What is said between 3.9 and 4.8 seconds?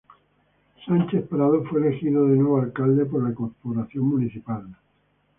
municipal.